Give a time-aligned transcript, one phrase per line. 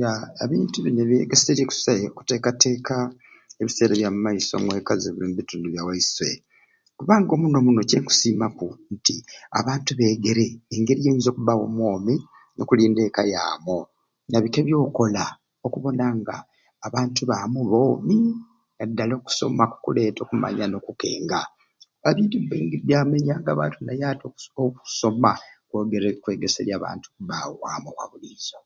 [0.00, 2.96] Yaa ebintu bini byegeserye kusai okutekateka
[3.60, 6.30] ebiseera ebya mumaiso omwekka zini omubitundu bya waiswe
[6.98, 9.16] kubanga omuno muno kyenkusimaku nti
[9.58, 12.14] abantu begere engeri jonyinza okubamu omwomi
[12.56, 13.78] nokulinda ekka yamu
[14.30, 15.24] nabiki ebyokola
[15.66, 16.36] okubona nga
[16.86, 18.16] abantu bamu boomi
[18.76, 21.40] nadala okusoma kukuleta okumanya nokukenga
[22.08, 24.22] abantu baingi byamenyanga abantu naye ati
[24.66, 25.30] okusoma
[25.68, 28.56] kwegere kwegeserye abantu obwomi bwabwe obwa bulizo.